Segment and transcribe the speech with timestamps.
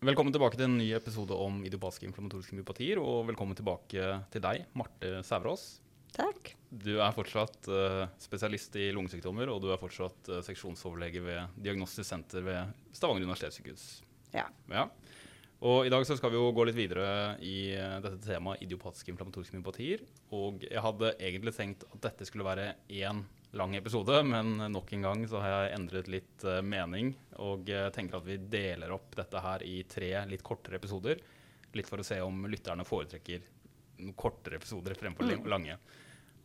[0.00, 2.96] Velkommen tilbake til en ny episode om idiopatiske inflammatoriske myopatier.
[3.04, 5.64] Og velkommen tilbake til deg, Marte Sæverås.
[6.16, 6.54] Takk.
[6.72, 12.08] Du er fortsatt uh, spesialist i lungesykdommer, og du er fortsatt uh, seksjonsoverlege ved Diagnostisk
[12.08, 13.84] senter ved Stavanger universitetssykehus.
[14.32, 14.46] Ja.
[14.72, 14.86] ja.
[15.68, 19.12] Og I dag så skal vi jo gå litt videre i uh, dette temaet idiopatiske
[19.12, 20.08] inflammatoriske myopatier.
[20.32, 23.20] Og jeg hadde egentlig tenkt at dette skulle være én
[23.50, 27.12] lang episode, men nok en gang så har jeg endret litt uh, mening.
[27.42, 31.22] Og uh, tenker at vi deler opp dette her i tre litt kortere episoder.
[31.74, 33.48] Litt for å se om lytterne foretrekker
[34.16, 35.48] kortere episoder fremfor mm.
[35.50, 35.76] lange.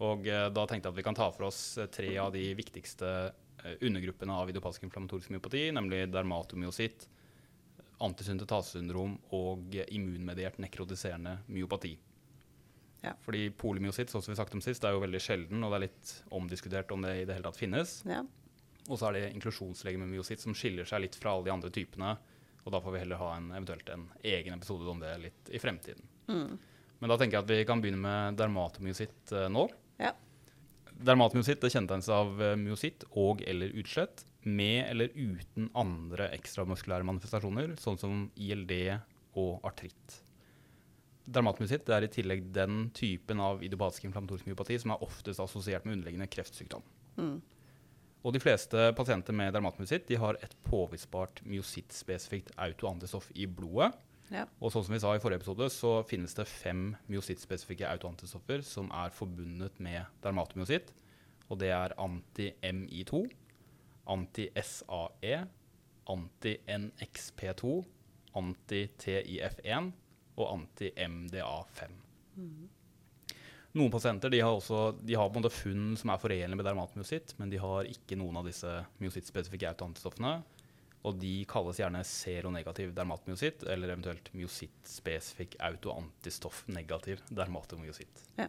[0.06, 1.62] Og uh, da tenkte jeg at vi kan ta for oss
[1.94, 3.12] tre av de viktigste
[3.82, 7.08] undergruppene av idiopatisk inflammatorisk myopati, nemlig dermatomyositt,
[8.06, 11.96] antisyntetasesyndrom og immunmediert nekrotiserende myopati.
[13.06, 13.14] Ja.
[13.26, 15.86] Fordi polymyositt, sånn som vi sagt om sist, er jo veldig sjelden, og det er
[15.86, 18.00] litt omdiskutert om det i det hele tatt finnes.
[18.10, 18.24] Ja.
[18.86, 22.16] Og så er det inklusjonslegememyositt som skiller seg litt fra alle de andre typene.
[22.66, 25.62] Og da får vi heller ha en, eventuelt en egen episode om det litt i
[25.62, 26.06] fremtiden.
[26.30, 26.58] Mm.
[27.02, 29.68] Men da tenker jeg at vi kan begynne med dermatomyositt uh, nå.
[30.02, 30.14] Ja.
[30.96, 37.74] Dermatomyositt det kjennetegnes av uh, myositt og eller utslett med eller uten andre ekstramuskulære manifestasjoner,
[37.82, 38.74] sånn som ILD
[39.42, 40.22] og artritt.
[41.26, 45.98] Dermatmyositt er i tillegg den typen av idiopatisk inflammatorisk myopati som er oftest assosiert med
[45.98, 46.84] underliggende kreftsykdom.
[47.18, 47.40] Mm.
[48.26, 53.92] Og de fleste pasienter med dermatmyositt har et påvisbart myosittspesifikt autoantistoff i blodet.
[54.34, 54.48] Ja.
[54.58, 58.90] Og sånn som vi sa i forrige episode, så finnes det fem myosittspesifikke autoantistoffer som
[58.90, 60.90] er forbundet med dermatomyositt.
[61.54, 63.22] Og det er anti-MI2,
[64.10, 65.44] anti-SAE,
[66.10, 67.76] anti-NXP2,
[68.42, 69.94] anti-TIF1
[70.36, 72.02] og anti-MDA5.
[72.36, 72.66] Mm.
[73.76, 76.68] Noen pasienter de har, også, de har på en måte funn som er forenlig med
[76.68, 78.72] dermatmyositt, men de har ikke noen av disse
[79.04, 80.38] myosittspesifikke autoantistoffene.
[81.06, 88.24] Og de kalles gjerne seronegativ dermatmyositt, eller eventuelt myosittspesifikk autoantistoff-negativ dermatomyositt.
[88.40, 88.48] Ja.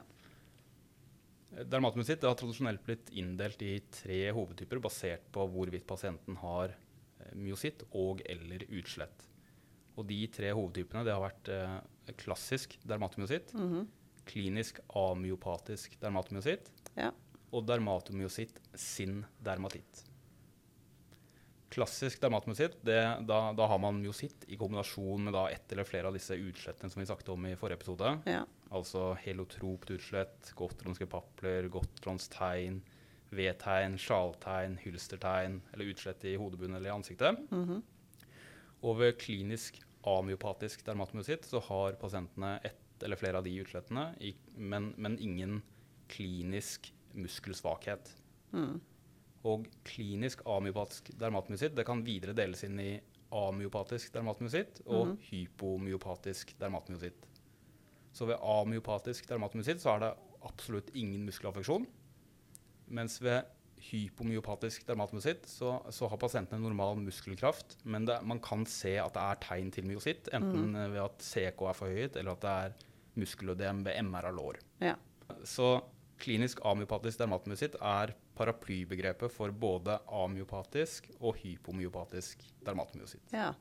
[1.56, 7.82] Dermatomyositt har tradisjonelt blitt inndelt i tre hovedtyper basert på hvorvidt pasienten har eh, myositt
[7.90, 9.26] og eller utslett.
[9.96, 11.76] Og de tre hovedtypene det har vært eh,
[12.20, 13.86] klassisk dermatomyositt, mm -hmm.
[14.26, 17.12] klinisk amyopatisk dermatomyositt ja.
[17.52, 20.04] og dermatomyositt sin dermatitt.
[21.70, 23.18] Klassisk dermatomyositt, da,
[23.52, 27.00] da, har man myositt i kombinasjon med da ett eller flere av disse utslettene som
[27.00, 28.20] vi snakket om i forrige episode.
[28.24, 28.44] Ja.
[28.70, 32.82] Altså helotropt utslett, gotronske papler, gotrons tegn,
[33.34, 37.50] V-tegn, sjaltegn, hylstertegn eller utslett i hodebunnen eller i ansiktet.
[37.50, 37.82] Mm -hmm.
[38.82, 44.08] Og ved klinisk amyopatisk dermatomyositt, så har pasientene ett eller flere av de utslettene,
[44.56, 45.58] men, men ingen
[46.08, 48.12] klinisk muskelsvakhet.
[48.52, 48.78] Mm.
[49.46, 52.92] Og klinisk amyopatisk dermatomyositt det kan videre deles inn i
[53.36, 55.16] amyopatisk dermatomyositt og mm.
[55.28, 57.26] hypomyopatisk dermatomyositt.
[58.16, 60.14] Så ved amyopatisk dermatomyositt så er det
[60.46, 61.84] absolutt ingen muskelaffeksjon.
[62.96, 63.44] Mens ved
[63.82, 69.14] hypomyopatisk dermatomyositt, så, så, har pasienten en normal muskelkraft, men det, man kan se at
[69.14, 70.78] det er tegn til myositt, enten mm.
[70.94, 74.60] ved at CK er forhøyet, eller at det er muskelødem ved MR av lår.
[74.82, 74.96] Ja.
[75.46, 75.76] Så
[76.22, 83.24] klinisk amyopatisk dermatomyositt er paraplybegrepet for både amyopatisk og hypomyopatisk dermatomyositt.
[83.32, 83.52] Ja.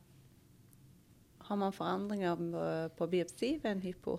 [1.45, 4.17] Har man forandringer på biopsi ved en hypo?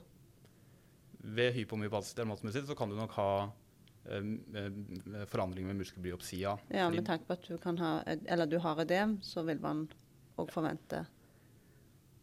[1.27, 3.31] Ved hypomyopatisk dermatomyositt så kan du nok ha
[4.11, 4.17] Eh,
[4.63, 6.59] eh, forandringer med muskelbiopsia.
[6.69, 9.87] Ja, med tanke på at du kan ha, eller du har ødem, så vil man
[10.39, 11.03] òg forvente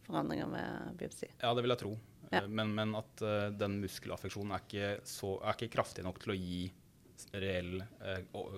[0.06, 1.28] forandringer med biopsi.
[1.40, 1.92] Ja, det vil jeg tro.
[2.30, 2.42] Ja.
[2.42, 6.34] Eh, men, men, at uh, den muskelaffeksjonen er ikke, så, er ikke, kraftig nok til
[6.34, 6.62] å gi
[7.36, 8.48] reell uh,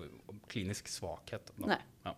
[0.51, 1.51] klinisk svakhet.
[1.67, 2.15] Ja.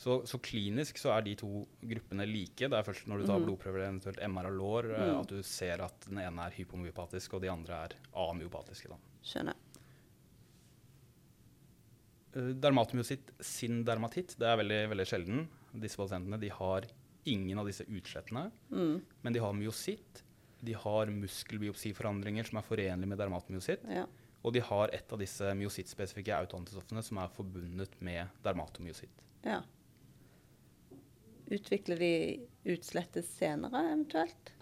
[0.00, 2.68] Så, så, klinisk så er de to gruppene like.
[2.72, 3.48] Det er først når du tar mm.
[3.48, 5.16] blodprøver, eventuelt MR og lår, mm.
[5.18, 8.88] at du ser at den ene er hypomyopatisk og de andre er amyopatiske.
[8.92, 8.96] Da.
[9.20, 9.59] Skjønner.
[12.32, 15.46] Dermatomyositt sin dermatitt det er veldig, veldig sjelden.
[15.82, 16.86] Disse pasientene de har
[17.28, 18.48] ingen av disse utslettene.
[18.70, 19.00] Mm.
[19.22, 20.22] Men de har myositt.
[20.60, 23.84] De har muskelbiopsiforandringer som er forenlige med dermatomyositt.
[23.88, 24.06] Ja.
[24.40, 29.24] Og de har et av disse myosittspesifikke autoantistoffene som er forbundet med dermatomyositt.
[29.44, 29.60] Ja.
[31.50, 32.12] Utvikler de
[32.70, 34.52] utslettet senere eventuelt?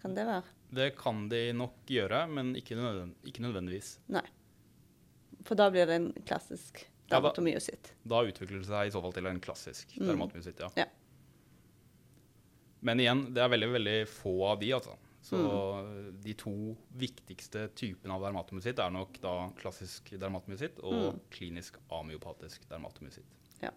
[0.00, 0.54] Kan det være?
[0.76, 3.96] Det kan de nok gjøre, men ikke, nødvendigvis.
[4.12, 4.24] Nei.
[5.46, 7.92] For da blir det en klassisk dermatomyositt.
[7.92, 10.06] Ja, da, da, utvikler det seg i så fall til en klassisk mm.
[10.10, 10.70] dermatomyositt, ja.
[10.82, 10.86] ja.
[12.86, 14.96] Men igjen, det er veldig veldig få av de, altså.
[15.26, 16.18] Så mm.
[16.22, 16.54] de to
[16.98, 21.24] viktigste typene av dermatomyositt er nok da klassisk dermatomyositt og mm.
[21.34, 23.32] klinisk amyopatisk dermatomyositt.
[23.62, 23.72] Ja.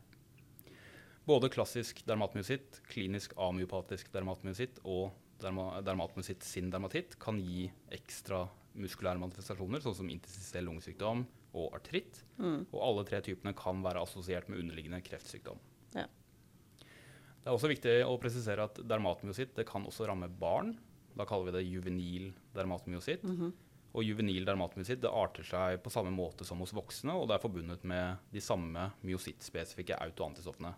[1.25, 5.09] Både klassisk dermatomyositt, klinisk amyopatisk dermatomyositt og
[5.41, 8.43] derma dermatomyositt sin dermatitt kan gi ekstra
[8.79, 12.23] muskulære manifestasjoner, sånn som interstisiell lungesykdom og artritt.
[12.37, 12.67] Mm.
[12.71, 15.61] Og alle tre typene kan være assosiert med underliggende kreftsykdom.
[15.95, 16.05] Ja.
[17.39, 20.75] Det er også viktig å presisere at dermatmyositt kan også ramme barn.
[21.17, 23.23] Da kaller vi det juvenil dermatmyositt.
[23.23, 23.51] Mm -hmm.
[23.97, 27.41] Og juvenil dermatmyositt det arter seg på samme måte som hos voksne, og det er
[27.41, 30.73] forbundet med de samme myosittspesifikke autoantistoffene.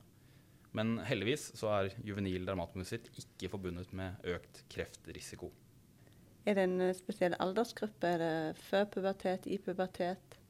[0.72, 5.52] Men heldigvis så er juvenil dermatmyositt ikke forbundet med økt kreftrisiko.
[6.48, 8.08] Er det en spesiell aldersgruppe?
[8.08, 10.41] Er det før pubertet, i pubertet?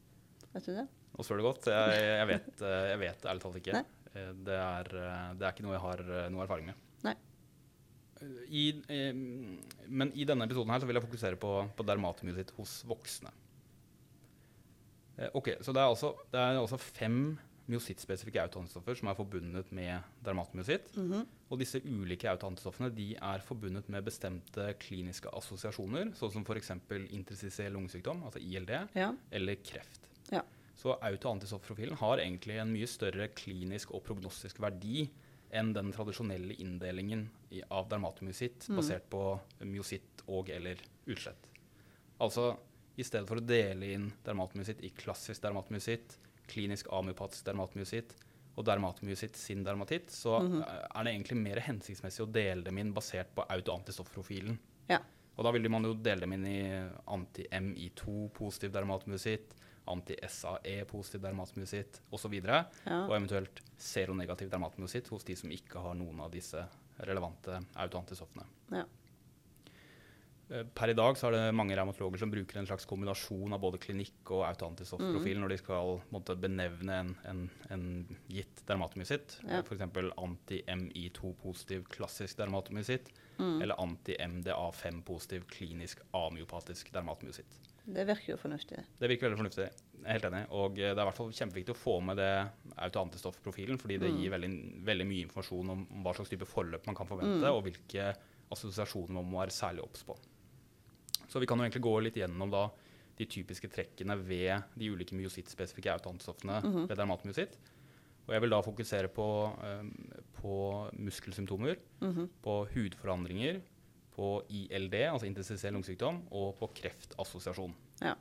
[0.53, 0.85] Vet du det?
[1.15, 1.67] Nå spør du godt.
[1.71, 3.83] Jeg, jeg, vet, jeg vet ærlig talt ikke.
[4.11, 6.01] Det er, det er, ikke noe jeg har
[6.33, 6.87] noe erfaring med.
[7.07, 7.15] Nei.
[8.51, 9.13] I, eh,
[9.87, 13.31] men i denne episoden her så vil jeg fokusere på, på dermatmyositt hos voksne.
[15.17, 17.39] Eh, ok, Så det er altså, det er altså fem
[17.71, 20.95] myosittspesifikke autoantistoffer som er forbundet med dermatomyositt.
[20.97, 21.25] Mm -hmm.
[21.49, 26.71] Og disse ulike autoantistoffene de er forbundet med bestemte kliniske assosiasjoner, sånn som f.eks.
[27.11, 29.13] interstisiell lungesykdom, altså ILD, ja.
[29.31, 30.10] eller kreft.
[30.31, 30.43] Ja.
[30.75, 35.05] Så autoantistoffprofilen har egentlig en mye større klinisk og prognostisk verdi
[35.51, 37.27] enn den tradisjonelle inndelingen
[37.67, 38.79] av dermatomyositt mm.
[38.79, 39.23] basert på
[39.67, 40.79] myositt og eller
[41.11, 41.49] utslett.
[42.23, 42.53] Altså
[42.95, 46.17] i stedet for å dele inn dermatomyositt i klassisk dermatomyositt,
[46.51, 48.15] klinisk amyopatisk dermatomyositt
[48.59, 50.99] og dermatomyositt sin dermatitt, så mm -hmm.
[50.99, 54.59] er det egentlig mer hensiktsmessig å dele dem inn basert på autoantistoffprofilen.
[54.87, 54.99] Ja.
[55.35, 59.55] Og da vil man jo dele dem inn i anti-MI2 positiv dermatmyositt,
[59.91, 62.37] anti-SAE positiv dermatmyositt osv.
[62.39, 63.01] Og, ja.
[63.03, 66.63] og eventuelt seronegativ dermatmyositt hos de som ikke har noen av disse
[67.01, 68.47] relevante autoantistoffene.
[68.75, 68.85] Ja.
[70.51, 73.61] Eh, per i dag så er det mange revmatologer som bruker en slags kombinasjon av
[73.63, 75.43] både klinikk og autoantistoffprofil mm.
[75.45, 77.85] når de skal måtte, benevne en, en, en
[78.31, 79.37] gitt dermatomyositt.
[79.47, 79.61] Ja.
[79.63, 79.85] F.eks.
[80.25, 83.61] anti-MI2-positiv klassisk dermatomyositt mm.
[83.61, 87.61] eller anti-MDA5-positiv klinisk amyopatisk dermatomyositt.
[87.81, 88.83] Det virker jo fornuftig.
[88.99, 89.69] Det virker veldig fornuftig.
[90.01, 90.43] Jeg er helt enig.
[90.57, 92.33] Og eh, det er i hvert fall kjempeviktig å få med det
[92.89, 94.19] autoantistoffprofilen, fordi det mm.
[94.19, 94.51] gir veldig,
[94.91, 97.55] veldig, mye informasjon om hva slags type forløp man kan forvente, mm.
[97.55, 98.11] og hvilke
[98.51, 100.19] assosiasjoner man må være særlig obs på.
[101.31, 102.65] Så vi kan jo egentlig gå litt gjennom da
[103.17, 106.87] de typiske trekkene ved de ulike myosittspesifikke autoantistoffene mm -hmm.
[106.89, 107.57] ved dermatmyositt.
[108.27, 109.27] Og jeg vil da fokusere på,
[109.63, 109.91] um,
[110.41, 110.55] på
[110.93, 112.27] muskelsymptomer, mm -hmm.
[112.41, 113.61] på hudforandringer,
[114.15, 117.75] på ILD, altså interstisiell lungesykdom, og på kreftassosiasjon.
[118.01, 118.13] Ja.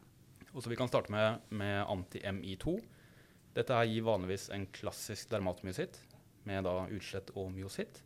[0.54, 2.80] Og så Vi kan starte med, med anti-MI2.
[3.54, 5.98] Dette her gir vanligvis en klassisk dermatmyositt
[6.44, 8.02] med da utslett og myositt.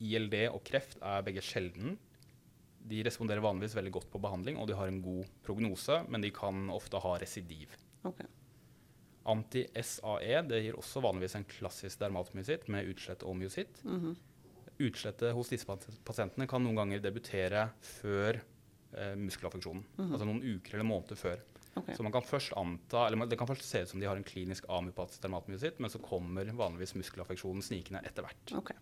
[0.00, 1.98] ILD og kreft er begge sjelden
[2.88, 6.32] de responderer vanligvis veldig godt på behandling, og de har en god prognose, men de
[6.34, 7.74] kan ofte ha residiv.
[8.08, 8.26] Okay.
[9.30, 13.82] Anti-SAE det gir også vanligvis en klassisk dermatmyositt med utslett og myositt.
[13.84, 14.16] Mm -hmm.
[14.80, 15.66] Utslettet hos disse
[16.04, 18.40] pasientene kan noen ganger debutere før
[18.96, 19.84] eh, muskelaffeksjonen.
[19.96, 20.12] Mm -hmm.
[20.12, 21.40] Altså noen uker eller måneder før.
[21.74, 21.94] Okay.
[21.94, 24.24] Så man kan først anta, eller Det kan først se ut som de har en
[24.24, 28.52] klinisk amyopatisk dermatmyositt, men så kommer vanligvis muskelaffeksjonen snikende etter hvert.
[28.52, 28.76] Okay.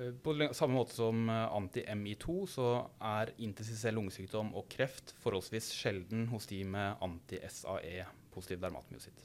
[0.00, 2.68] Eh, på samme måte som eh, anti-MI2 så
[3.04, 9.24] er interstisiell lungesykdom og kreft forholdsvis sjelden hos de med anti-SAE, positiv dermatmyositt.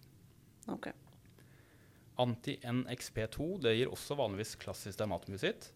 [0.76, 0.94] Okay.
[2.20, 5.72] Anti-NXP2 det gir også vanligvis klassisk dermatmyositt.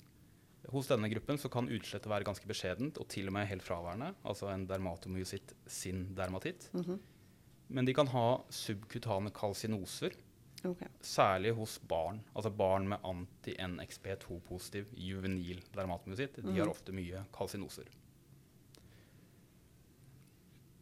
[0.69, 4.11] Hos denne gruppen så kan utslettet være ganske beskjedent og til og med helt fraværende,
[4.27, 6.69] altså en dermatomyositt sin dermatitt.
[6.73, 6.99] Mm -hmm.
[7.69, 10.11] Men de kan ha subkutane kalsinoser,
[10.65, 10.89] Okay.
[11.05, 12.19] Særlig hos barn.
[12.33, 16.41] Altså barn med anti-NXP2-positiv juvenil dermatmyositt.
[16.41, 16.57] De mm.
[16.57, 17.87] har ofte mye kalsinoser.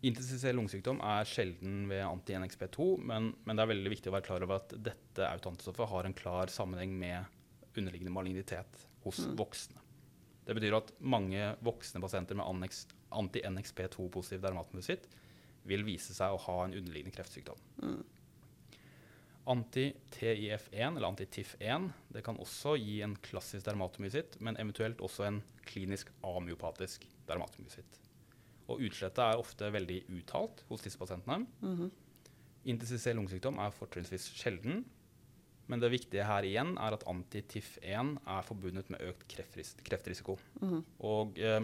[0.06, 4.46] Intensiv lungesykdom er sjelden ved anti-NXP2, men, men, det er veldig viktig å være klar
[4.46, 9.34] over at dette autoantistoffet har en klar sammenheng med underliggende malignitet hos mm.
[9.40, 9.82] voksne.
[10.48, 12.46] Det betyr at mange voksne pasienter med
[13.18, 15.10] anti-NXP2-positiv dermatmyositt
[15.68, 17.60] vil vise seg å ha en underliggende kreftsykdom.
[17.84, 18.00] Mm.
[19.48, 26.12] Anti-TIF1 eller anti-TIF1 det kan også gi en klassisk dermatomyositt, men eventuelt også en klinisk
[26.26, 28.02] amyopatisk dermatomyositt.
[28.68, 31.48] Og utslettet er ofte veldig uttalt hos disse pasientene.
[31.62, 31.90] Mm -hmm.
[32.66, 34.86] Interstisiell lungesykdom er fortrinnsvis sjelden,
[35.68, 39.28] men det viktige her igjen er at anti-TIF1 er forbundet med økt
[39.84, 40.38] kreftrisiko.
[40.62, 40.84] Mm -hmm.
[41.00, 41.62] Og Eh,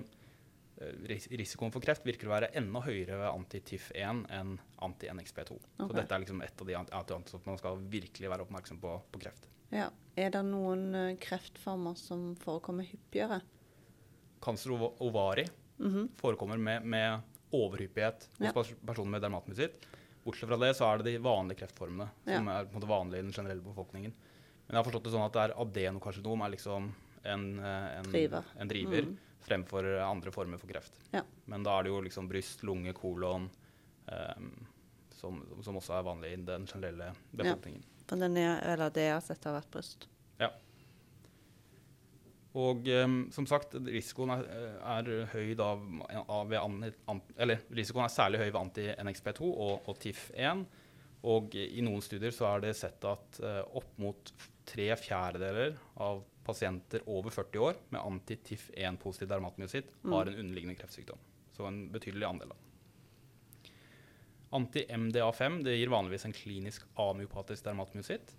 [1.07, 4.53] risikoen for kreft virker å være enda høyere ved anti-TIF1 enn
[4.85, 5.57] anti-NXP2.
[5.57, 5.87] Okay.
[5.87, 9.23] Så dette er liksom et av de antiantistoffene man skal virkelig være oppmerksom på på
[9.25, 9.49] kreft.
[9.73, 9.89] Ja.
[10.19, 13.41] Er det noen uh, kreftformer som forekommer hyppigere?
[14.43, 15.47] Cancer ovari
[15.79, 16.09] mm -hmm.
[16.17, 17.21] forekommer med, med
[17.51, 18.75] overhyppighet hos ja.
[18.85, 19.87] personer med dermatmyositt.
[20.23, 22.37] Bortsett fra det så er det de vanlige kreftformene ja.
[22.37, 24.13] som er på en måte vanlige i den generelle befolkningen.
[24.67, 28.09] Men jeg har forstått det sånn at det er adenokarsinom er liksom en, eh, en
[28.11, 29.17] driver, en driver mm.
[29.43, 30.99] Fremfor andre former for kreft.
[31.11, 31.23] Ja.
[31.51, 33.49] Men da er det jo liksom bryst, lunge, kolon
[34.07, 34.51] um,
[35.23, 37.83] som, som, også er vanlig i den generelle befolkningen.
[38.09, 40.07] Ja, den er, eller det jeg har sett, har vært bryst.
[40.41, 40.49] Ja.
[42.59, 44.47] Og um, som sagt, risikoen er,
[44.97, 45.73] er høy da,
[46.49, 50.65] ved an, eller risikoen er særlig høy ved anti-NXP2 og, og TIF1.
[51.33, 54.33] Og i noen studier så er det sett at uh, opp mot
[54.67, 60.11] tre fjerdedeler av pasienter over 40 år med anti-TIF1-positiv dermatmyositt mm.
[60.11, 61.19] har en underliggende kreftsykdom.
[61.53, 62.53] Så en betydelig andel.
[64.53, 68.35] Anti-MDA5 gir vanligvis en klinisk amyopatisk dermatmyositt.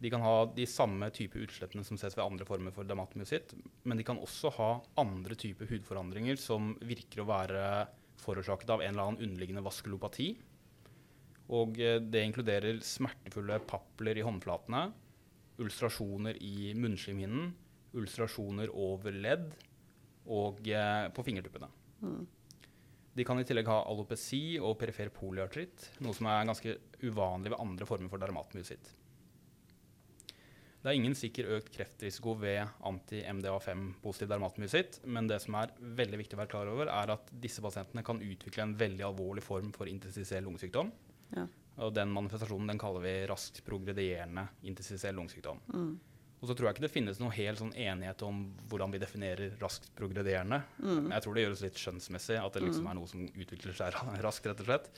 [0.00, 4.00] De kan ha de samme type utslettene som ses ved andre former for dermatmyositt, men
[4.00, 7.62] de kan også ha andre typer hudforandringer som virker å være
[8.24, 10.32] forårsaket av en eller annen underliggende vaskulopati.
[11.54, 14.86] Og eh, det inkluderer smertefulle papler i håndflatene,
[15.62, 17.52] ulstrasjoner i munnslimhinnen,
[17.94, 19.52] ulstrasjoner over ledd
[20.24, 21.68] og eh, på fingertuppene.
[22.02, 22.24] Mm.
[23.14, 27.60] De kan i tillegg ha alopeci og perifer polyartritt, noe som er ganske uvanlig ved
[27.62, 28.90] andre former for dermatmyositt.
[30.84, 36.36] Det er ingen sikker økt kreftrisiko ved anti-MDA5-positiv dermatmyositt, men det som er veldig viktig
[36.36, 39.88] å være klar over, er at disse pasientene kan utvikle en veldig alvorlig form for
[39.88, 40.90] interstisiell lungesykdom.
[41.38, 41.46] Ja.
[41.82, 45.62] Og den manifestasjonen den kaller vi raskt progredierende interstisiell lungesykdom.
[45.74, 45.94] Mm.
[46.44, 49.56] Og så tror jeg ikke det finnes noe helt sånn enighet om hvordan vi definerer
[49.62, 50.60] raskt progredierende.
[50.76, 51.08] Mm.
[51.14, 52.90] Jeg tror det gjøres litt skjønnsmessig, at det liksom mm.
[52.92, 54.90] er noe som utvikler seg raskt, rett og slett.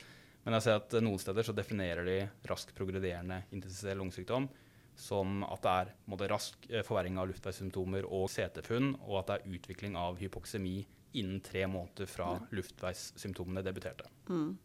[0.43, 2.17] Men jeg ser at noen steder så definerer de
[2.51, 4.49] raskt progredierende interstisiell lungesykdom
[4.97, 9.35] som at det er måtte, rask eh, forverring av luftveissymptomer og CT-funn, og at det
[9.37, 10.79] er utvikling av hypoksemi
[11.17, 14.09] innen tre måneder fra luftveissymptomene debuterte.
[14.29, 14.57] Mm.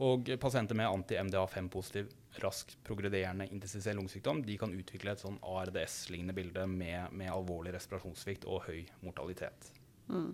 [0.00, 2.08] Og pasienter med anti-MDA5-positiv
[2.40, 8.46] raskt progrederende intensivell lungesykdom de kan utvikle et sånn ARDS-lignende bilde med, med, alvorlig respirasjonssvikt
[8.48, 9.68] og høy mortalitet.
[10.08, 10.32] Mm.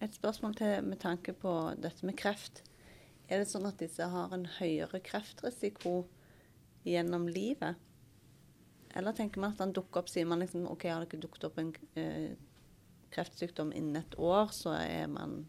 [0.00, 2.62] Et spørsmål til med tanke på dette med kreft.
[3.28, 6.00] Er det sånn at disse har en høyere kreftrisiko
[6.88, 7.78] gjennom livet?
[8.96, 11.46] Eller tenker man at han dukker opp, sier man liksom OK, har det ikke dukket
[11.46, 11.70] opp en
[12.00, 12.32] eh,
[13.14, 15.44] kreftsykdom innen et år, så er man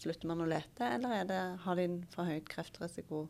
[0.00, 3.26] Slutter man å lete, eller det, har de en forhøyet kreftrisiko?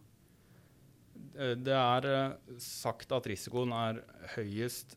[1.34, 4.02] Eh, det er eh, sagt at risikoen er
[4.36, 4.96] høyest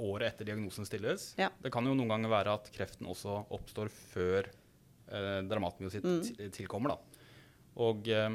[0.00, 1.30] året etter diagnosen stilles.
[1.38, 1.50] Ja.
[1.62, 6.46] Det kan jo noen ganger være at kreften også oppstår før eh, dramatmyositt mm.
[6.56, 6.96] tilkommer.
[6.96, 7.26] Da.
[7.84, 8.30] Og eh,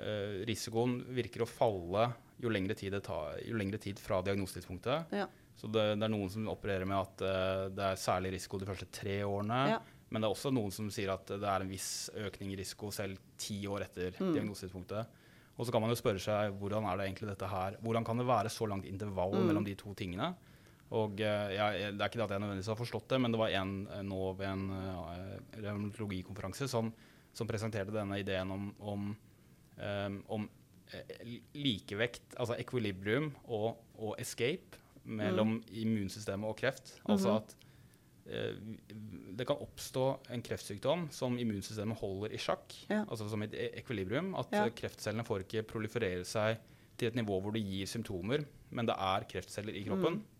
[0.00, 2.10] eh, risikoen virker å falle
[2.42, 5.12] jo lengre tid, tar, jo lengre tid fra diagnosetidspunktet.
[5.16, 5.28] Ja.
[5.56, 8.68] Så det, det, er noen som opererer med at eh, det er særlig risiko de
[8.68, 9.60] første tre årene.
[9.76, 9.78] Ja.
[10.16, 12.88] Men det er også noen som sier at det er en viss økning i risiko
[12.88, 14.30] selv ti år etter mm.
[14.32, 15.18] diagnosetidspunktet.
[15.60, 18.16] Og så kan man jo spørre seg hvordan er det egentlig dette her Hvordan kan
[18.20, 19.44] det være så langt intervall mm.
[19.50, 20.30] mellom de to tingene?
[20.96, 23.42] Og uh, jeg, Det er ikke det at jeg nødvendigvis har forstått det, men det
[23.42, 25.20] var en uh, nå ved en uh,
[25.58, 26.88] revmatologikonferanse som,
[27.36, 29.06] som, presenterte denne ideen om, om,
[29.82, 30.48] um, om
[31.60, 35.62] likevekt, altså equilibrium og, og escape mellom mm.
[35.84, 36.94] immunsystemet og kreft.
[37.02, 37.12] -hmm.
[37.12, 37.36] Altså mhm.
[37.36, 37.65] at Eh,
[38.26, 40.04] det kan oppstå
[40.34, 43.04] en kreftsykdom som immunsystemet holder i sjakk, ja.
[43.04, 44.32] altså som et e- ekvilibrium.
[44.40, 44.64] At ja.
[44.74, 46.58] kreftcellene får ikke proliferere seg
[46.98, 50.18] til et nivå hvor det gir symptomer, men det er kreftceller i kroppen.
[50.18, 50.34] Mm.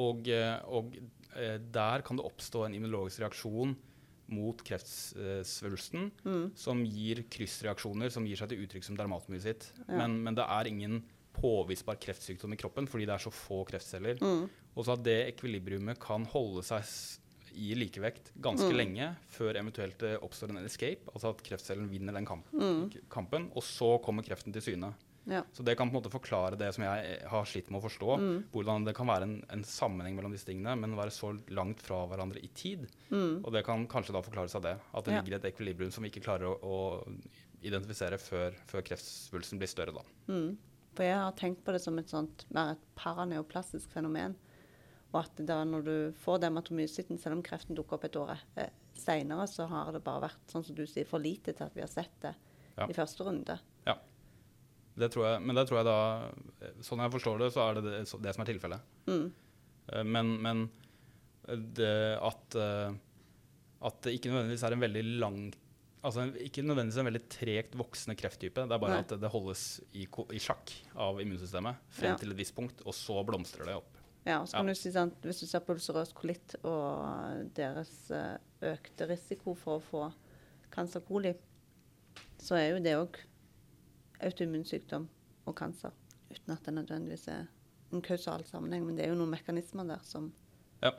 [0.00, 0.96] Og, eh, og,
[1.34, 3.74] eh, der kan det oppstå en immunologisk reaksjon
[4.30, 6.44] mot kreftsvulsten mm.
[6.58, 9.72] som gir kryssreaksjoner som gir seg til uttrykk som dermatmyositt.
[9.82, 9.96] Ja.
[10.04, 11.00] Men, men det er ingen
[11.34, 14.22] påvisbar kreftsykdom i kroppen fordi det er så få kreftceller.
[14.22, 14.46] Mm.
[14.76, 16.86] Og så at det ekvilibriumet kan holde seg
[17.50, 18.76] i likevekt ganske mm.
[18.78, 23.06] lenge før eventuelt det oppstår en escape, altså at kreftcellen vinner den kampen, mm.
[23.10, 24.92] kampen og så kommer kreften til syne.
[25.30, 25.42] Ja.
[25.52, 28.14] Så det kan på en måte forklare det som jeg har slitt med å forstå.
[28.22, 28.38] Mm.
[28.54, 32.00] Hvordan det kan være en, en, sammenheng mellom disse tingene, men være så langt fra
[32.10, 32.86] hverandre i tid.
[33.10, 33.42] Mm.
[33.44, 34.74] Og det kan kanskje da forklares av det.
[34.96, 35.20] At det ja.
[35.20, 40.00] ligger et ekvilibrium som vi ikke klarer å, å identifisere før, før kreftsvulsten blir større.
[40.00, 40.32] da.
[40.32, 40.56] Mm.
[40.96, 44.34] For jeg har tenkt på det som et sånt, mer et paraneoplastisk fenomen.
[45.10, 48.70] Og at da når du får dermatomyositten, selv om kreften dukker opp et år eh,
[48.94, 51.82] seinere, så har det bare vært sånn som du sier, for lite til at vi
[51.82, 52.34] har sett det
[52.76, 52.86] ja.
[52.86, 53.56] i første runde.
[53.88, 53.96] Ja.
[55.00, 56.00] Det tror jeg, men det tror jeg da
[56.84, 58.92] Sånn jeg forstår det, så er det det, det som er tilfellet.
[59.10, 59.26] Mm.
[59.94, 60.68] Eh, men, men
[61.50, 62.92] det at, eh,
[63.88, 65.42] at det ikke nødvendigvis er en veldig lang
[66.00, 68.62] Altså Ikke nødvendigvis en veldig tregt voksende krefttype.
[68.64, 69.04] Det er bare Nei.
[69.04, 72.20] at det holdes i, i, sjakk av immunsystemet frem ja.
[72.22, 73.99] til et visst punkt, og så blomstrer det opp.
[74.24, 74.74] Ja, så kan ja.
[74.74, 78.36] du si sant, Hvis du ser på ulcerøs kolitt og deres eh,
[78.68, 80.02] økte risiko for å få
[80.70, 81.32] cancer coli,
[82.40, 83.16] så er jo det òg
[84.20, 85.06] autoimmunsykdom
[85.48, 85.94] og cancer,
[86.28, 87.48] uten at det nødvendigvis er
[87.90, 90.30] en kausal sammenheng, men det er jo noen mekanismer der som
[90.84, 90.92] Ja.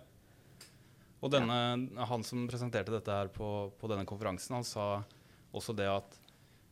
[1.21, 1.55] Og denne,
[1.93, 2.05] ja.
[2.09, 5.03] han som presenterte dette her på, på, denne konferansen, han sa
[5.53, 6.17] også det at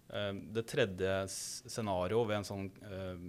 [0.09, 3.21] uh, det tredje scenarioet ved en sånn uh,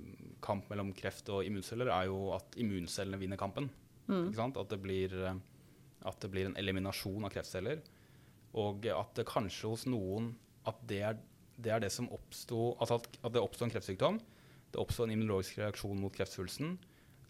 [0.45, 3.71] kamp mellom kreft og immunceller er jo at immuncellene vinner kampen.
[4.11, 4.33] Mm.
[4.35, 5.35] At, det blir, uh,
[6.09, 7.83] at det blir en eliminasjon av kreftceller.
[8.59, 10.33] Og at det kanskje hos noen
[10.69, 11.21] at det er
[11.61, 14.21] det, er det som oppsto altså at, at det oppsto en kreftsykdom.
[14.71, 16.79] Det oppsto en immunologisk reaksjon mot kreftsvulsten.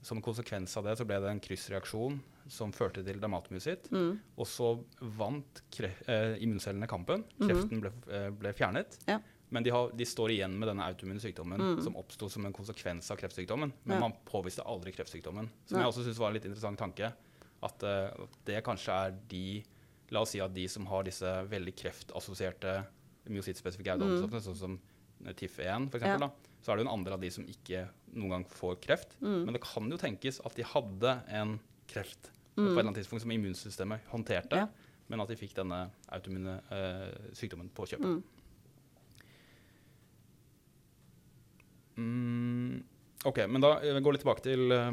[0.06, 3.90] Som konsekvens av det så ble det en kryssreaksjon som førte til dermatomyositt.
[3.92, 4.14] Mm.
[4.40, 4.72] Og så
[5.18, 7.26] vant eh, immuncellene kampen.
[7.36, 7.48] Mhm.
[7.48, 8.96] Kreften ble, eh, ble fjernet.
[9.10, 9.20] Ja.
[9.50, 11.80] Men de, har, de, står igjen med denne autoimmune sykdommen mm.
[11.82, 13.72] som oppsto som en konsekvens av kreftsykdommen.
[13.82, 14.02] Men ja.
[14.04, 15.50] man påviste aldri kreftsykdommen.
[15.66, 15.82] Som ja.
[15.82, 17.10] jeg også syns var en litt interessant tanke.
[17.66, 19.44] At uh, det kanskje er de
[20.10, 22.72] La oss si at de som har disse veldig kreftassosierte
[23.30, 24.46] myosittspesifikke autoantistoffer, mm.
[24.48, 24.72] sånn som
[25.38, 26.16] TIF1 f.eks., ja.
[26.18, 26.30] Da,
[26.64, 27.84] så er det en andel av de som ikke
[28.16, 29.14] noen gang får kreft.
[29.22, 29.44] Mm.
[29.46, 31.54] Men det kan jo tenkes at de hadde en
[31.90, 32.58] kreft mm.
[32.58, 34.98] på et eller annet tidspunkt som immunsystemet håndterte, ja.
[35.12, 38.39] men at de fikk denne autoimmune uh, sykdommen på kjøpet.
[41.96, 42.82] Mm.
[43.24, 44.92] OK, men da går vi litt tilbake til uh,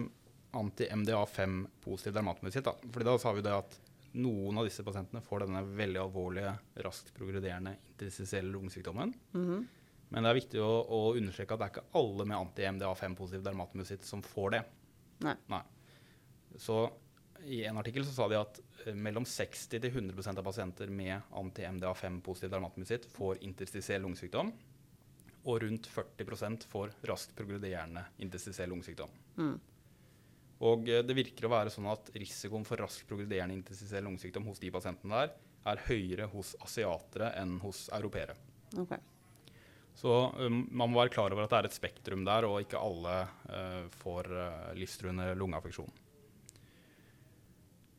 [0.59, 2.67] anti-MDA5 positiv dermatomyositt.
[2.91, 3.77] Fordi da sa vi det at
[4.17, 6.53] noen av disse pasientene får denne veldig alvorlige,
[6.85, 9.13] raskt progrederende interstisielle lungesykdommen.
[9.33, 9.65] Mm -hmm.
[10.09, 14.05] Men det er viktig å, å, understreke at det er ikke alle med anti-MDA5-positiv dermatomyositt
[14.07, 14.63] som får det.
[15.25, 15.35] Nei.
[15.51, 15.61] Nei.
[16.57, 16.91] Så
[17.45, 23.05] i en artikkel så sa de at eh, mellom 60-100% av pasienter med anti-MDA5-positiv dermatomyositt
[23.05, 24.53] får interstisiell lungesykdom.
[25.47, 29.11] Og rundt 40% får raskt progrederende interstisiell lungesykdom.
[29.39, 29.57] Mm.
[30.67, 34.61] Og eh, det virker å være sånn at risikoen for raskt progrederende intensivell lungesykdom hos
[34.63, 35.35] de pasientene der
[35.67, 38.35] er høyere hos asiatere enn hos europeere.
[38.77, 38.99] Okay.
[39.97, 42.79] Så um, man må være klar over at det er et spektrum der, og ikke
[42.79, 43.15] alle
[43.49, 45.89] uh, får uh, livstruende lungeaffeksjon.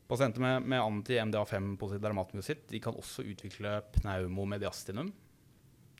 [0.09, 5.11] Pasienter med, med anti-MDA5-positiv dermatomyositt kan også utvikle pneumomediastinum.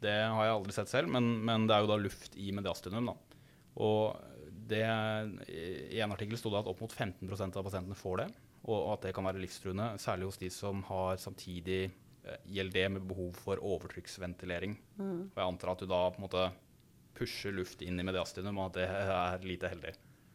[0.03, 3.11] Det har jeg aldri sett selv, men, men, det er jo da luft i mediastinum.
[3.11, 3.41] Da.
[3.85, 4.19] Og
[4.69, 4.85] det,
[5.49, 8.29] I en artikkel sto det at opp mot 15% av pasientene får det,
[8.69, 11.89] og at det kan være livstruende, særlig hos de som har samtidig
[12.29, 14.75] GLD ILD med behov for overtrykksventilering.
[14.99, 15.31] Mm.
[15.31, 16.49] Og jeg antar at du da på en måte
[17.19, 19.95] pusher luft inn i mediastinum, og at det er lite heldig.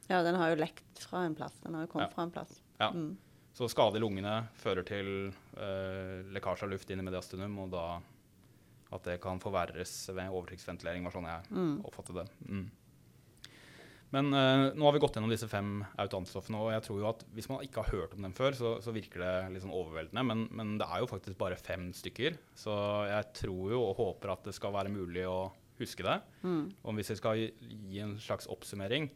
[0.10, 1.56] Ja, den har jo lekt fra en plass.
[1.64, 2.16] Den har jo kommet ja.
[2.16, 2.58] fra en plass.
[2.80, 2.90] Ja.
[2.92, 3.14] Mm.
[3.54, 7.86] Så skade i lungene fører til uh, lekkasje av luft inn i mediastinum, og da
[8.94, 11.76] at det kan forverres ved overtrykksventilering, var sånn jeg mm.
[11.90, 12.26] oppfattet det.
[12.48, 12.66] Mm.
[14.14, 17.24] Men uh, nå har vi gått gjennom disse fem autoantistoffene, og jeg tror jo at
[17.34, 20.26] hvis man ikke har hørt om dem før, så, så virker det litt sånn overveldende.
[20.30, 22.76] Men, men, det er jo faktisk bare fem stykker, så
[23.10, 25.48] jeg tror jo og håper at det skal være mulig å
[25.80, 26.20] huske det.
[26.46, 26.68] Mm.
[26.86, 29.10] Og hvis jeg skal gi en slags oppsummering,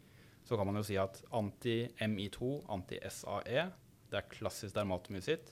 [0.48, 3.68] så kan man jo si at anti-MI2, anti-SAE,
[4.08, 5.52] det er klassisk dermatomyositt.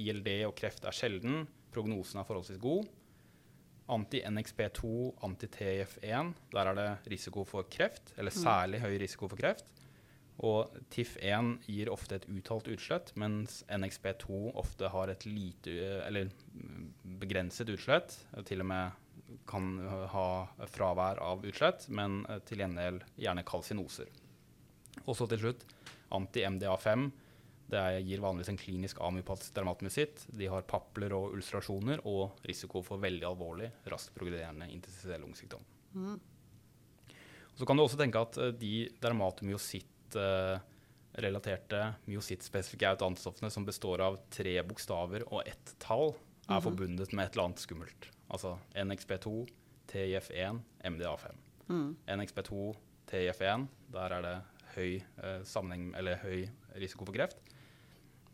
[0.00, 1.42] ILD og kreft er sjelden.
[1.74, 2.88] Prognosen er forholdsvis god.
[3.90, 4.90] Anti-NXP2,
[5.26, 8.42] anti-TIF1, der er det risiko for kreft, eller mm.
[8.42, 9.72] særlig høy risiko for kreft.
[10.46, 15.74] Og TIF1 gir ofte et uttalt utslett, mens NXP2 ofte har et lite,
[16.06, 16.30] eller
[17.20, 18.14] begrenset utslett.
[18.48, 19.74] Til og med kan
[20.14, 20.28] ha
[20.70, 24.08] fravær av utslett, men til gjengjeld gjerne kalsinoser.
[25.04, 25.66] Og så til slutt
[26.14, 27.10] anti-MDA5
[27.70, 30.26] det gir vanligvis en klinisk amyopatisk dermatomyositt.
[30.36, 35.64] De har papler og ulcerasjoner og risiko for veldig alvorlig, raskt progrederende intestinell lungesykdom.
[35.94, 36.18] Mm.
[37.60, 44.16] Så kan du også tenke at uh, de dermatomyositt-relaterte uh, myosittspesifikke autoantistoffene som består av
[44.32, 46.14] tre bokstaver og ett tall,
[46.48, 46.64] er mm.
[46.64, 48.02] forbundet med et eller annet skummelt.
[48.30, 49.48] Altså NXP2,
[49.92, 50.56] TIF1,
[50.94, 51.24] MDA5.
[51.68, 51.90] Mm.
[52.16, 52.50] NXP2,
[53.10, 54.38] TIF1, der er det
[54.76, 55.40] høy, uh,
[56.24, 56.40] høy
[56.80, 57.36] risiko for kreft.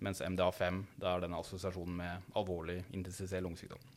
[0.04, 3.92] Mens MDA5 da er denne assosiasjonen med alvorlig intensivell lungesykdom.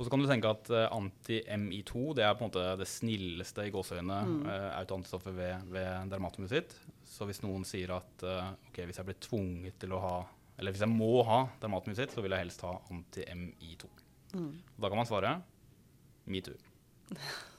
[0.00, 3.66] Og så kan du tenke at uh, anti-MI2 det er på en måte det snilleste
[3.68, 4.38] i gåseøynene mm.
[4.46, 6.72] uh, autoantistoffet ved, ved dermatomusitt.
[7.04, 10.14] Så hvis noen sier at uh, ok, hvis jeg blir tvunget til å ha
[10.56, 13.92] Eller hvis jeg må ha dermatomusitt, så vil jeg helst ha anti-MI2.
[14.40, 14.50] Mm.
[14.80, 15.36] Da kan man svare
[16.24, 16.56] metoo.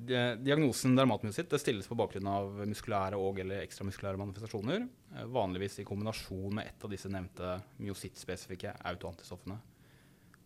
[0.00, 4.88] Diagnosen dermatmyositt stilles på bakgrunn av muskulære og- eller ekstramuskulære manifestasjoner.
[5.16, 9.58] Eh, vanligvis i kombinasjon med et av disse nevnte myosittspesifikke autoantistoffene.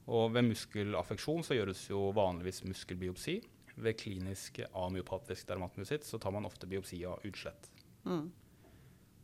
[0.08, 3.42] Og ved muskelaffeksjon så gjøres jo vanligvis muskelbiopsi.
[3.76, 7.70] Ved klinisk amyopatisk dermatmyositt så tar man ofte biopsi av utslett.
[8.04, 8.30] Mm.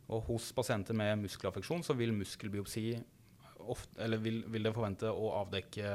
[0.09, 3.03] Og hos pasienter med muskelaffeksjon så vil muskelbiopsi
[3.59, 5.85] ofte, eller vil, vil det forvente å avdekke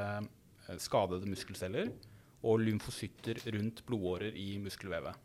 [0.69, 1.91] eh, skadede muskelceller
[2.45, 5.23] og lymfocytter rundt blodårer i muskelvevet.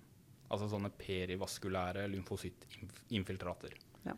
[0.53, 3.72] altså sånne perivaskulære lymfocyttinfiltrater.
[4.05, 4.12] Ja.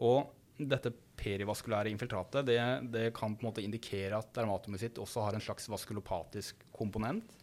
[0.00, 2.60] Og dette perivaskulære infiltratet det,
[2.92, 7.36] det, kan på en måte indikere at dermatomyositt også har en slags vaskulopatisk komponent.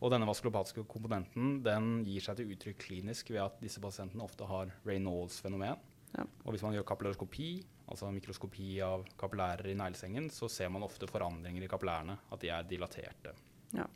[0.00, 4.48] Og denne vaskulopatiske komponenten den gir seg til uttrykk klinisk ved at disse pasientene ofte
[4.48, 5.78] har Reynolds fenomen.
[6.16, 6.24] Ja.
[6.44, 7.50] Og hvis man gjør kapillarskopi,
[7.90, 12.50] altså mikroskopi av kapillærer i neglesengen, så ser man ofte forandringer i kapillærene, at de
[12.50, 13.36] er dilaterte.
[13.76, 13.86] Ja.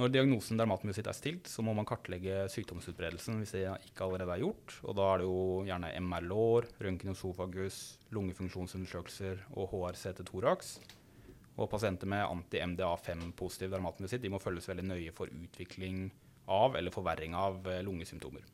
[0.00, 4.40] Når diagnosen dermatomyositt er stilt, så må man kartlegge sykdomsutbredelsen hvis det ikke allerede er
[4.40, 4.78] gjort.
[4.88, 7.80] Og da er det jo gjerne MR-lår, røntgenosofagus,
[8.16, 10.72] lungefunksjonsundersøkelser og HRCT-torax.
[11.60, 16.06] Og pasienter med anti-MDA5-positiv dermatomyositt de må følges veldig nøye for utvikling
[16.48, 18.46] av eller forverring av eh, lungesymptomer.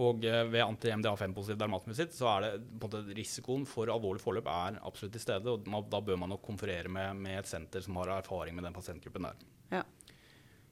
[0.00, 4.46] Og eh, ved anti-MDA5-positiv dermatomyositt så er det på en måte risikoen for alvorlig forløp
[4.48, 5.52] er absolutt til stede.
[5.52, 8.76] og Da bør man nok konferere med, med, et senter som har erfaring med den
[8.76, 9.36] pasientgruppen der.
[9.72, 9.82] Ja.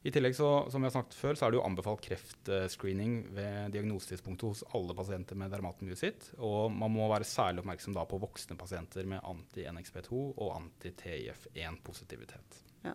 [0.00, 3.74] I tillegg, så, som vi har snakket før, så er det jo anbefalt kreftscreening ved
[3.74, 6.30] diagnosetidspunktet hos alle pasienter med dermatomyositt.
[6.40, 12.62] Og man må være særlig oppmerksom da på voksne pasienter med anti-NXP2 og anti-TIF1-positivitet.
[12.86, 12.94] Ja.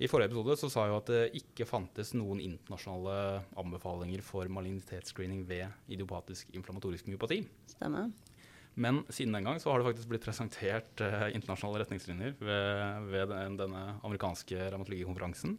[0.00, 4.48] I forrige episode så sa jeg jo at det ikke fantes noen internasjonale anbefalinger for
[4.48, 7.42] malignitetsscreening ved idiopatisk inflammatorisk myopati.
[7.74, 8.08] Stemmer.
[8.80, 13.28] Men siden den gang så har det faktisk blitt presentert eh, internasjonale retningslinjer ved, ved
[13.34, 15.58] den, denne amerikanske revmatologikonferansen.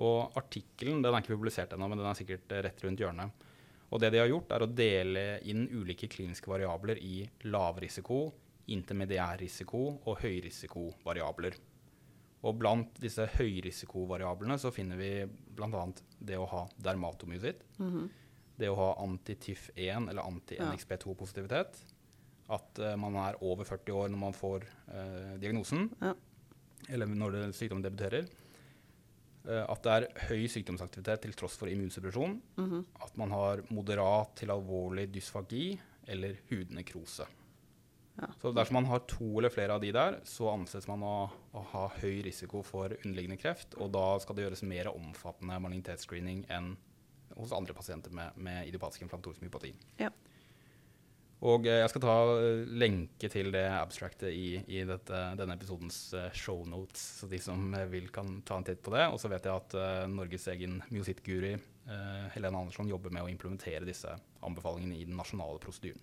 [0.00, 3.46] Og artikkelen den er ikke publisert ennå, men den er sikkert rett rundt hjørnet.
[3.92, 8.28] Og det de har gjort, er å dele inn ulike kliniske variabler i lavrisiko,
[8.72, 11.56] intermediær risiko og høyrisikovariabler.
[12.46, 15.84] Og blant disse høyrisikovariablene så finner vi bl.a.
[16.22, 17.64] det å ha dermatomyositt.
[17.78, 18.08] Mm -hmm.
[18.58, 21.78] Det å ha anti-TIF1 eller anti-NXP2-positivitet.
[22.48, 25.90] At uh, man er over 40 år når man får uh, diagnosen.
[26.00, 26.14] Ja.
[26.88, 28.26] Eller når det, sykdommen debuterer.
[29.44, 32.40] Uh, at det er høy sykdomsaktivitet til tross for immunsuppresjon.
[32.56, 32.84] Mm -hmm.
[33.04, 37.26] At man har moderat til alvorlig dysfagi eller hudnekrose.
[38.18, 38.28] Ja.
[38.40, 41.16] Så dersom man har to eller flere av de der, så anses man å,
[41.54, 43.76] å, ha høy risiko for underliggende kreft.
[43.78, 46.72] Og da skal det gjøres mer omfattende malignitetsscreening enn
[47.38, 49.70] hos andre pasienter med, med idiopatisk inflammatorisk myopati.
[50.02, 50.10] Ja.
[51.46, 56.00] Og eh, jeg skal ta eh, lenke til det abstractet i, i dette, denne episodens
[56.16, 59.04] uh, shownotes, så de som uh, vil, kan ta en titt på det.
[59.12, 61.56] Og så vet jeg at uh, Norges egen myositt-guri
[62.34, 64.10] Helene Andersson jobber med å implementere disse
[64.44, 66.02] anbefalingene i den nasjonale prosedyren.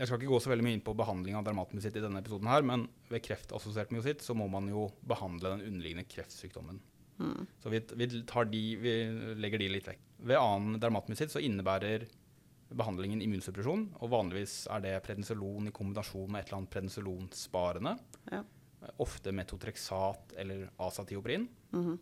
[0.00, 2.48] Jeg skal ikke gå så veldig mye inn på behandling av dermatmyositt i denne episoden,
[2.48, 6.78] her, men ved kreftassosiert myositt så må man jo behandle den underliggende kreftsykdommen.
[7.20, 7.42] Mm.
[7.60, 8.94] Så vi, vi, de, vi,
[9.36, 10.06] legger de litt vekk.
[10.30, 12.06] Ved annen dermatmyositt så innebærer
[12.80, 17.94] behandlingen immunsuppresjon, og vanligvis er det prednisolon i kombinasjon med et eller annet prednisolonsparende.
[18.32, 18.40] Ja.
[19.04, 21.48] Ofte metotrexat eller asatioprin.
[21.74, 21.98] Mm -hmm.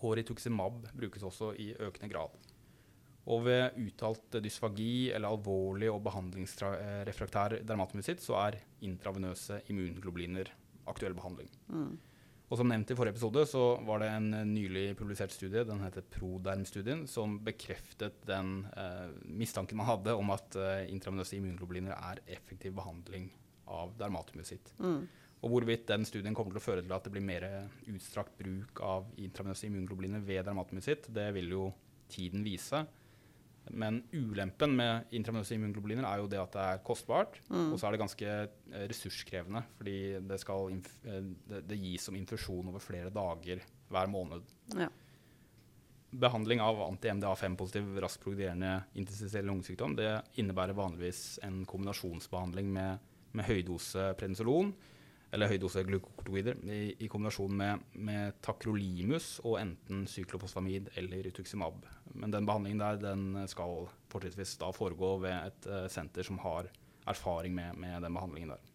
[0.00, 2.30] Og rituximab brukes også i økende grad.
[3.30, 10.50] Og ved uttalt dysfagi eller alvorlig og behandlingsrefraktær dermatomyositt så er intravenøse immunglobuliner
[10.90, 11.50] aktuell behandling.
[11.70, 11.92] Mm.
[12.50, 16.02] Og som nevnt i forrige episode så var det en nylig publisert studie, den heter
[16.16, 22.74] Proderm-studien, som bekreftet den eh, mistanken man hadde om at eh, intravenøse immunglobuliner er effektiv
[22.80, 23.28] behandling
[23.70, 24.72] av dermatomyositt.
[24.82, 25.04] Mm.
[25.40, 27.46] Og hvorvidt den studien kommer til å føre til at det blir mer
[27.88, 31.68] utstrakt bruk av intravenøse immunglobuliner ved dermatomyositt, det vil jo
[32.10, 32.82] tiden vise.
[33.70, 37.38] Men ulempen med intravenøse immunglobuliner er jo det at det er kostbart.
[37.48, 37.72] Mm.
[37.72, 41.20] Og så er det ganske eh, ressurskrevende, fordi det, eh,
[41.52, 44.50] det, det, gis som infusjon over flere dager hver måned.
[44.78, 44.90] Ja.
[46.10, 50.10] Behandling av anti-MDA5-positiv raskt progrederende interstitiell lungesykdom det
[50.42, 54.72] innebærer vanligvis en kombinasjonsbehandling med, med høydose prednisolon
[55.30, 61.86] eller høydose glukokortoider i, i, kombinasjon med, med takrolimus og enten cyklofosfamid eller rituximab.
[62.18, 66.70] Men den behandlingen der den skal fortrinnsvis foregå ved et uh, senter som har
[67.08, 68.66] erfaring med, med, den behandlingen der.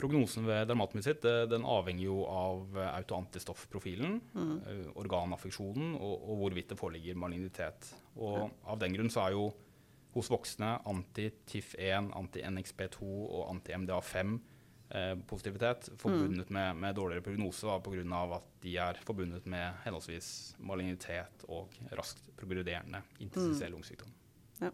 [0.00, 4.54] Prognosen ved dermatomysitt den avhenger jo av autoantistoffprofilen, mm.
[4.68, 7.90] uh, organaffeksjonen og, og, hvorvidt det foreligger malignitet.
[8.20, 8.46] Og ja.
[8.68, 9.50] Av den grunn så er jo
[10.10, 14.40] hos voksne anti-TIF1, anti-NXP2 og anti-MDA5
[14.90, 16.54] eh, positivitet forbundet mm.
[16.54, 18.20] med, med, dårligere prognose pga.
[18.36, 23.76] at de er forbundet med henholdsvis malignitet og raskt progrederende intensivell mm.
[23.76, 24.14] lungesykdom.
[24.60, 24.70] Ja.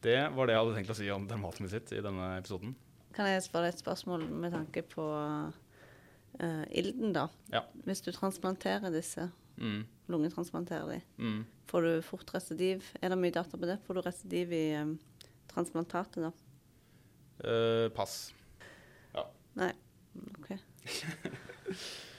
[0.00, 2.74] Det var det jeg hadde tenkt å si om dermatomyositt i denne episoden.
[3.14, 7.26] Kan jeg spørre et spørsmål med tanke på uh, ilden, da?
[7.52, 7.64] Ja.
[7.84, 9.26] Hvis du transplanterer disse,
[9.58, 9.82] mm.
[10.12, 11.40] lungetransplanterer de, mm.
[11.68, 12.86] får du fort residiv?
[13.02, 13.80] Er det mye data på det?
[13.86, 14.94] Får du residiv i um,
[15.50, 16.32] transplantatet, da?
[17.42, 18.34] Eh, pass.
[19.14, 19.30] Ja.
[19.54, 19.72] Nei.
[20.38, 20.58] OK.